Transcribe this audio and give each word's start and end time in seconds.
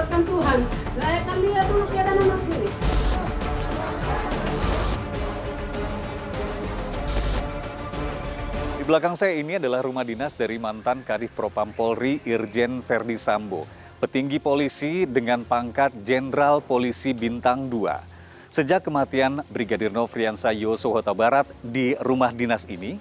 buatkan 0.00 0.24
Tuhan. 0.24 0.58
Dia 1.40 1.62
dulu 1.68 1.84
keadaan 1.92 2.18
anak 2.24 2.40
ini. 2.48 2.68
Di 8.80 8.84
belakang 8.88 9.12
saya 9.12 9.36
ini 9.36 9.60
adalah 9.60 9.84
rumah 9.84 10.00
dinas 10.00 10.32
dari 10.32 10.56
mantan 10.56 11.04
Kadif 11.04 11.36
Propam 11.36 11.76
Polri 11.76 12.24
Irjen 12.24 12.80
Verdi 12.80 13.20
Sambo, 13.20 13.68
petinggi 14.00 14.40
polisi 14.40 15.04
dengan 15.04 15.44
pangkat 15.44 15.92
Jenderal 16.00 16.64
Polisi 16.64 17.12
Bintang 17.12 17.68
2. 17.68 18.00
Sejak 18.48 18.88
kematian 18.88 19.44
Brigadir 19.52 19.92
Nofriansah 19.92 20.56
Yosua 20.56 21.04
Huta 21.04 21.12
Barat 21.12 21.44
di 21.60 21.92
rumah 22.00 22.32
dinas 22.32 22.64
ini, 22.64 22.96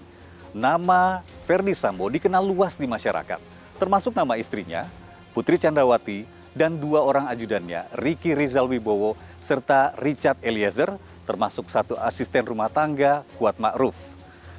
nama 0.52 1.24
Verdi 1.48 1.72
Sambo 1.72 2.12
dikenal 2.12 2.44
luas 2.44 2.76
di 2.76 2.84
masyarakat, 2.84 3.40
termasuk 3.80 4.12
nama 4.12 4.36
istrinya, 4.36 4.84
Putri 5.32 5.56
Chandrawati, 5.56 6.39
dan 6.58 6.78
dua 6.78 7.06
orang 7.06 7.30
ajudannya, 7.30 7.90
Ricky 7.98 8.34
Rizal 8.34 8.70
Wibowo, 8.70 9.14
serta 9.42 9.94
Richard 10.02 10.42
Eliezer, 10.42 10.96
termasuk 11.26 11.70
satu 11.70 11.94
asisten 11.98 12.46
rumah 12.46 12.70
tangga, 12.70 13.22
Kuat 13.38 13.62
Ma'ruf. 13.62 13.98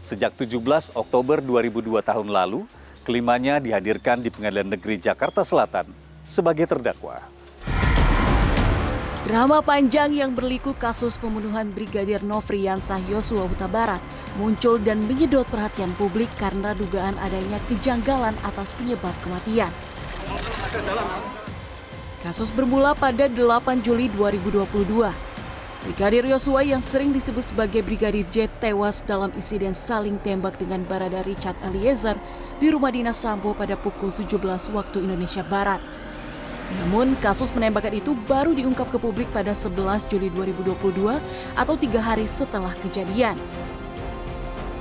Sejak 0.06 0.34
17 0.34 0.94
Oktober 0.98 1.38
2002 1.42 2.02
tahun 2.02 2.28
lalu, 2.30 2.66
kelimanya 3.06 3.58
dihadirkan 3.58 4.22
di 4.22 4.30
Pengadilan 4.30 4.74
Negeri 4.74 4.98
Jakarta 4.98 5.42
Selatan 5.42 5.86
sebagai 6.26 6.66
terdakwa. 6.66 7.22
Drama 9.20 9.60
panjang 9.60 10.16
yang 10.16 10.32
berliku 10.32 10.72
kasus 10.74 11.14
pembunuhan 11.20 11.70
Brigadir 11.70 12.24
Nofriansah 12.24 12.98
Yosua 13.06 13.46
Huta 13.46 13.68
Barat 13.68 14.00
muncul 14.40 14.80
dan 14.80 15.04
menyedot 15.04 15.44
perhatian 15.46 15.92
publik 15.94 16.32
karena 16.40 16.72
dugaan 16.72 17.14
adanya 17.20 17.60
kejanggalan 17.68 18.34
atas 18.42 18.72
penyebab 18.74 19.12
kematian. 19.22 19.70
Kasus 22.20 22.52
bermula 22.52 22.92
pada 22.92 23.32
8 23.32 23.80
Juli 23.80 24.12
2022. 24.12 24.68
Brigadir 25.80 26.28
Yosua 26.28 26.60
yang 26.60 26.84
sering 26.84 27.16
disebut 27.16 27.48
sebagai 27.48 27.80
Brigadir 27.80 28.28
J 28.28 28.44
tewas 28.60 29.00
dalam 29.08 29.32
insiden 29.32 29.72
saling 29.72 30.20
tembak 30.20 30.60
dengan 30.60 30.84
Barada 30.84 31.24
Richard 31.24 31.56
Eliezer 31.64 32.20
di 32.60 32.68
rumah 32.68 32.92
dinas 32.92 33.16
Sambo 33.16 33.56
pada 33.56 33.72
pukul 33.72 34.12
17 34.12 34.36
waktu 34.76 35.00
Indonesia 35.00 35.40
Barat. 35.48 35.80
Namun 36.84 37.16
kasus 37.24 37.48
penembakan 37.48 37.96
itu 37.96 38.12
baru 38.28 38.52
diungkap 38.52 38.92
ke 38.92 39.00
publik 39.00 39.32
pada 39.32 39.56
11 39.56 40.04
Juli 40.12 40.28
2022 40.36 41.16
atau 41.56 41.74
tiga 41.80 42.04
hari 42.04 42.28
setelah 42.28 42.76
kejadian. 42.84 43.40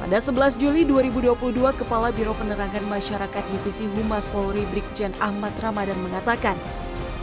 Pada 0.04 0.20
11 0.20 0.60
Juli 0.60 0.84
2022, 0.84 1.56
Kepala 1.80 2.12
Biro 2.12 2.36
Penerangan 2.36 2.84
Masyarakat 2.88 3.44
Divisi 3.52 3.88
Humas 3.95 4.28
Polri 4.28 4.67
Brigjen 4.72 5.16
Ahmad 5.23 5.56
Ramadan 5.64 5.95
mengatakan, 6.04 6.60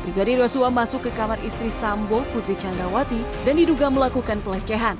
Brigadir 0.06 0.38
Yosua 0.38 0.70
masuk 0.70 1.02
ke 1.02 1.10
kamar 1.18 1.34
istri 1.42 1.66
Sambo, 1.74 2.22
Putri 2.30 2.54
Chandrawati, 2.54 3.18
dan 3.42 3.58
diduga 3.58 3.90
melakukan 3.90 4.38
pelecehan. 4.38 4.94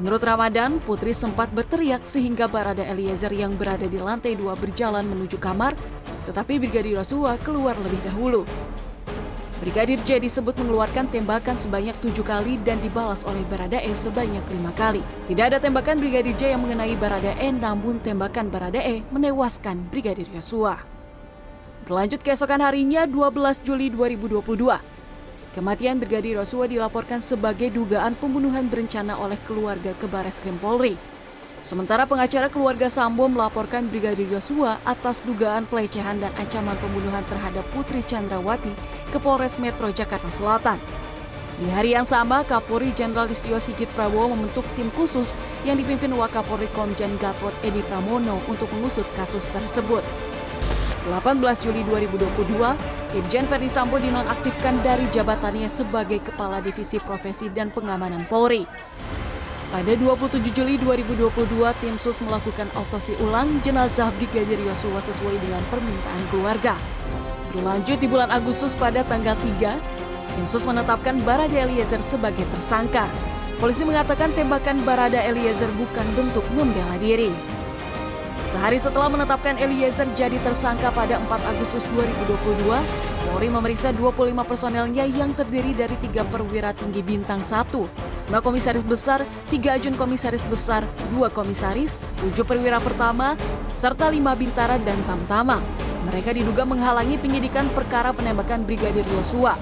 Menurut 0.00 0.24
Ramadan, 0.24 0.80
Putri 0.80 1.12
sempat 1.12 1.52
berteriak 1.52 2.08
sehingga 2.08 2.48
Barada 2.48 2.80
Eliezer 2.80 3.28
yang 3.36 3.52
berada 3.52 3.84
di 3.84 4.00
lantai 4.00 4.40
dua 4.40 4.56
berjalan 4.56 5.04
menuju 5.04 5.36
kamar, 5.36 5.76
tetapi 6.24 6.56
Brigadir 6.56 6.96
Yosua 6.96 7.36
keluar 7.44 7.76
lebih 7.84 8.00
dahulu. 8.00 8.48
Brigadir 9.60 10.00
J 10.08 10.24
disebut 10.24 10.56
mengeluarkan 10.56 11.12
tembakan 11.12 11.60
sebanyak 11.60 11.92
tujuh 12.00 12.24
kali 12.24 12.56
dan 12.64 12.80
dibalas 12.80 13.20
oleh 13.28 13.44
Baradae 13.44 13.92
sebanyak 13.92 14.40
lima 14.56 14.72
kali. 14.72 15.04
Tidak 15.28 15.52
ada 15.52 15.60
tembakan 15.60 16.00
Brigadir 16.00 16.32
J 16.40 16.56
yang 16.56 16.64
mengenai 16.64 16.96
Baradae, 16.96 17.52
namun 17.52 18.00
tembakan 18.00 18.48
Baradae 18.48 19.04
menewaskan 19.12 19.84
Brigadir 19.92 20.32
Yosua. 20.32 20.99
Berlanjut 21.90 22.22
keesokan 22.22 22.62
harinya 22.62 23.02
12 23.02 23.66
Juli 23.66 23.90
2022. 23.90 24.46
Kematian 25.50 25.98
Brigadir 25.98 26.38
Yosua 26.38 26.70
dilaporkan 26.70 27.18
sebagai 27.18 27.66
dugaan 27.66 28.14
pembunuhan 28.14 28.70
berencana 28.70 29.18
oleh 29.18 29.34
keluarga 29.42 29.90
ke 29.98 30.06
Bares 30.06 30.38
Krim 30.38 30.54
Polri. 30.62 30.94
Sementara 31.66 32.06
pengacara 32.06 32.46
keluarga 32.46 32.86
Sambo 32.86 33.26
melaporkan 33.26 33.90
Brigadir 33.90 34.30
Yosua 34.30 34.78
atas 34.86 35.26
dugaan 35.26 35.66
pelecehan 35.66 36.22
dan 36.22 36.30
ancaman 36.38 36.78
pembunuhan 36.78 37.26
terhadap 37.26 37.66
Putri 37.74 38.06
Chandrawati 38.06 38.70
ke 39.10 39.18
Polres 39.18 39.58
Metro 39.58 39.90
Jakarta 39.90 40.30
Selatan. 40.30 40.78
Di 41.58 41.74
hari 41.74 41.98
yang 41.98 42.06
sama, 42.06 42.46
Kapolri 42.46 42.94
Jenderal 42.94 43.26
Listio 43.26 43.58
Sigit 43.58 43.90
Prabowo 43.98 44.30
membentuk 44.38 44.62
tim 44.78 44.94
khusus 44.94 45.34
yang 45.66 45.74
dipimpin 45.74 46.14
Wakapolri 46.14 46.70
Komjen 46.70 47.18
Gatot 47.18 47.52
Edi 47.66 47.82
Pramono 47.90 48.38
untuk 48.46 48.70
mengusut 48.78 49.10
kasus 49.18 49.50
tersebut. 49.50 50.06
18 51.08 51.64
Juli 51.64 51.80
2022, 51.88 52.60
Irjen 53.16 53.44
Ferdi 53.48 53.72
Sambo 53.72 53.96
dinonaktifkan 53.96 54.84
dari 54.84 55.08
jabatannya 55.08 55.64
sebagai 55.64 56.20
Kepala 56.20 56.60
Divisi 56.60 57.00
Profesi 57.00 57.48
dan 57.48 57.72
Pengamanan 57.72 58.28
Polri. 58.28 58.68
Pada 59.70 59.92
27 59.96 60.42
Juli 60.52 60.76
2022, 60.76 61.72
tim 61.80 61.94
SUS 61.96 62.20
melakukan 62.20 62.68
autopsi 62.76 63.16
ulang 63.22 63.48
jenazah 63.64 64.12
Brigadir 64.18 64.60
Yosua 64.60 65.00
sesuai 65.00 65.40
dengan 65.40 65.62
permintaan 65.72 66.22
keluarga. 66.28 66.74
Berlanjut 67.54 67.96
di 67.96 68.06
bulan 68.10 68.28
Agustus 68.28 68.76
pada 68.76 69.00
tanggal 69.06 69.38
3, 69.40 70.36
tim 70.36 70.46
SUS 70.52 70.68
menetapkan 70.68 71.16
Barada 71.24 71.54
Eliezer 71.54 72.02
sebagai 72.04 72.44
tersangka. 72.58 73.08
Polisi 73.56 73.88
mengatakan 73.88 74.34
tembakan 74.36 74.84
Barada 74.84 75.22
Eliezer 75.22 75.70
bukan 75.78 76.06
bentuk 76.12 76.44
membela 76.52 76.98
diri. 77.00 77.59
Sehari 78.50 78.82
setelah 78.82 79.06
menetapkan 79.06 79.54
Eliezer 79.62 80.10
jadi 80.18 80.34
tersangka 80.42 80.90
pada 80.90 81.22
4 81.22 81.54
Agustus 81.54 81.86
2022, 81.94 82.66
Polri 83.30 83.46
memeriksa 83.46 83.94
25 83.94 84.42
personelnya 84.42 85.06
yang 85.06 85.30
terdiri 85.38 85.70
dari 85.70 85.94
tiga 86.02 86.26
perwira 86.26 86.74
tinggi 86.74 86.98
bintang 86.98 87.38
1, 87.38 87.70
5 87.70 88.42
komisaris 88.42 88.82
besar, 88.82 89.22
3 89.54 89.78
ajun 89.78 89.94
komisaris 89.94 90.42
besar, 90.50 90.82
2 91.14 91.30
komisaris, 91.30 91.94
7 92.26 92.42
perwira 92.42 92.82
pertama, 92.82 93.38
serta 93.78 94.10
5 94.10 94.18
bintara 94.34 94.82
dan 94.82 94.98
tamtama. 95.06 95.62
Mereka 96.10 96.34
diduga 96.34 96.66
menghalangi 96.66 97.22
penyidikan 97.22 97.70
perkara 97.70 98.10
penembakan 98.10 98.66
Brigadir 98.66 99.06
Yosua. 99.14 99.54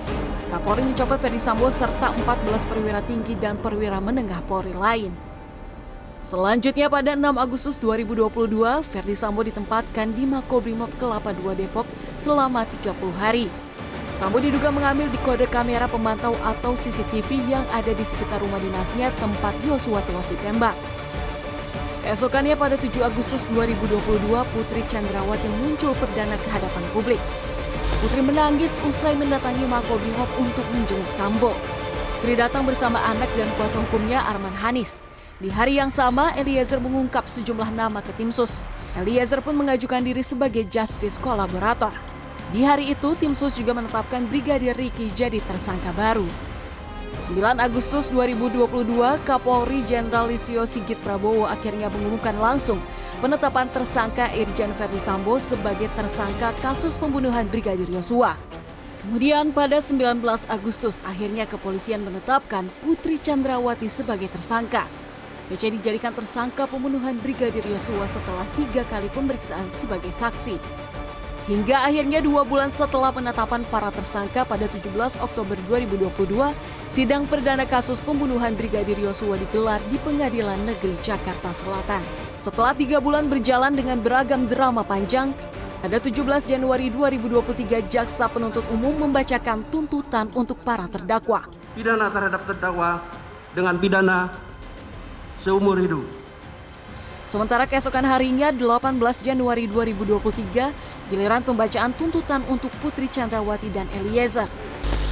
Kapolri 0.48 0.88
mencopot 0.88 1.21
Ferdi 1.21 1.37
Sambo 1.37 1.69
serta 1.69 2.09
14 2.09 2.65
perwira 2.65 3.04
tinggi 3.04 3.37
dan 3.37 3.60
perwira 3.60 4.00
menengah 4.00 4.41
Polri 4.48 4.72
lain. 4.72 5.28
Selanjutnya 6.28 6.93
pada 6.93 7.16
6 7.16 7.25
Agustus 7.41 7.81
2022, 7.81 8.84
Ferdi 8.84 9.16
Sambo 9.16 9.41
ditempatkan 9.41 10.12
di 10.12 10.28
Makobrimob 10.28 10.93
Kelapa 11.00 11.33
II 11.33 11.56
Depok 11.56 11.89
selama 12.21 12.69
30 12.84 12.93
hari. 13.16 13.49
Sambo 14.21 14.37
diduga 14.37 14.69
mengambil 14.69 15.09
di 15.09 15.16
kode 15.25 15.49
kamera 15.49 15.89
pemantau 15.89 16.37
atau 16.44 16.77
CCTV 16.77 17.49
yang 17.49 17.65
ada 17.72 17.97
di 17.97 18.05
sekitar 18.05 18.44
rumah 18.44 18.61
dinasnya 18.61 19.09
tempat 19.16 19.56
Yosua 19.65 20.05
tewas 20.05 20.28
ditembak. 20.28 20.77
Keesokannya 22.05 22.60
pada 22.60 22.77
7 22.77 22.93
Agustus 23.09 23.49
2022, 23.49 24.28
Putri 24.53 24.84
Chandrawati 24.84 25.49
muncul 25.65 25.97
perdana 25.97 26.37
ke 26.37 26.49
hadapan 26.53 26.84
publik. 26.93 27.21
Putri 28.05 28.21
menangis 28.21 28.77
usai 28.84 29.16
mendatangi 29.16 29.65
Makobrimob 29.65 30.28
untuk 30.37 30.69
menjenguk 30.77 31.09
Sambo. 31.09 31.56
Putri 32.21 32.37
datang 32.37 32.69
bersama 32.69 33.00
anak 33.16 33.33
dan 33.33 33.49
kuasa 33.56 33.81
hukumnya 33.81 34.21
Arman 34.28 34.53
Hanis. 34.60 35.07
Di 35.38 35.54
hari 35.54 35.78
yang 35.78 35.94
sama, 35.94 36.34
Eliezer 36.34 36.82
mengungkap 36.82 37.22
sejumlah 37.31 37.71
nama 37.71 38.03
ke 38.03 38.10
tim 38.19 38.34
sus. 38.34 38.66
Eliezer 38.99 39.38
pun 39.38 39.54
mengajukan 39.54 40.03
diri 40.03 40.19
sebagai 40.19 40.66
justice 40.66 41.15
kolaborator. 41.22 41.94
Di 42.50 42.66
hari 42.66 42.91
itu, 42.91 43.15
tim 43.15 43.38
sus 43.38 43.54
juga 43.54 43.71
menetapkan 43.71 44.27
Brigadir 44.27 44.75
Riki 44.75 45.06
jadi 45.15 45.38
tersangka 45.47 45.94
baru. 45.94 46.27
9 47.22 47.54
Agustus 47.54 48.10
2022, 48.10 48.66
Kapolri 49.22 49.87
Jenderal 49.87 50.27
Listio 50.27 50.66
Sigit 50.66 50.98
Prabowo 51.06 51.47
akhirnya 51.47 51.87
mengumumkan 51.87 52.34
langsung 52.43 52.82
penetapan 53.22 53.71
tersangka 53.71 54.34
Irjen 54.34 54.75
Verdi 54.75 54.98
Sambo 54.98 55.38
sebagai 55.38 55.86
tersangka 55.95 56.51
kasus 56.59 56.98
pembunuhan 56.98 57.47
Brigadir 57.47 57.86
Yosua. 57.95 58.34
Kemudian 59.07 59.54
pada 59.54 59.78
19 59.78 60.18
Agustus 60.51 60.98
akhirnya 61.07 61.47
kepolisian 61.47 62.03
menetapkan 62.03 62.66
Putri 62.83 63.22
Chandrawati 63.22 63.86
sebagai 63.86 64.27
tersangka. 64.34 64.91
PC 65.48 65.80
dijadikan 65.80 66.12
tersangka 66.12 66.68
pembunuhan 66.68 67.16
Brigadir 67.24 67.65
Yosua 67.65 68.04
setelah 68.12 68.45
tiga 68.53 68.84
kali 68.92 69.09
pemeriksaan 69.09 69.65
sebagai 69.72 70.12
saksi. 70.12 70.60
Hingga 71.48 71.89
akhirnya 71.89 72.21
dua 72.21 72.45
bulan 72.45 72.68
setelah 72.68 73.09
penetapan 73.09 73.65
para 73.72 73.89
tersangka 73.89 74.45
pada 74.45 74.68
17 74.68 74.92
Oktober 75.24 75.56
2022, 75.65 76.53
sidang 76.92 77.24
perdana 77.24 77.65
kasus 77.65 78.04
pembunuhan 78.04 78.53
Brigadir 78.53 79.00
Yosua 79.00 79.41
digelar 79.41 79.80
di 79.89 79.97
Pengadilan 79.97 80.60
Negeri 80.68 80.92
Jakarta 81.00 81.48
Selatan. 81.56 82.04
Setelah 82.36 82.77
tiga 82.77 83.00
bulan 83.00 83.33
berjalan 83.33 83.72
dengan 83.72 83.97
beragam 84.04 84.45
drama 84.45 84.84
panjang, 84.84 85.33
pada 85.80 85.97
17 85.97 86.21
Januari 86.45 86.92
2023, 86.92 87.89
Jaksa 87.89 88.28
Penuntut 88.28 88.68
Umum 88.68 89.09
membacakan 89.09 89.65
tuntutan 89.72 90.28
untuk 90.36 90.60
para 90.60 90.84
terdakwa. 90.84 91.48
Pidana 91.72 92.12
terhadap 92.12 92.45
terdakwa 92.45 93.00
dengan 93.56 93.80
pidana 93.80 94.47
seumur 95.42 95.78
hidup. 95.78 96.04
Sementara 97.28 97.68
keesokan 97.68 98.08
harinya 98.08 98.48
18 98.48 98.96
Januari 99.20 99.68
2023, 99.68 100.72
giliran 101.12 101.44
pembacaan 101.44 101.92
tuntutan 101.92 102.40
untuk 102.48 102.72
Putri 102.80 103.04
Chandrawati 103.04 103.68
dan 103.68 103.84
Eliezer. 104.00 104.48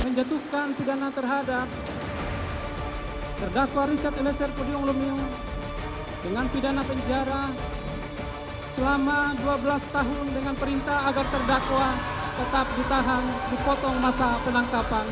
menjatuhkan 0.06 0.70
pidana 0.78 1.10
terhadap 1.10 1.66
terdakwa 3.36 3.82
Richard 3.90 4.14
Eliezer 4.22 4.50
Pudium 4.54 4.86
Lumiu 4.86 5.18
dengan 6.22 6.46
pidana 6.48 6.82
penjara 6.86 7.50
selama 8.76 9.34
12 9.40 9.94
tahun 9.96 10.26
dengan 10.30 10.54
perintah 10.54 10.98
agar 11.10 11.26
terdakwa 11.32 11.88
tetap 12.36 12.66
ditahan 12.76 13.24
dipotong 13.50 13.96
masa 13.98 14.28
penangkapan 14.44 15.06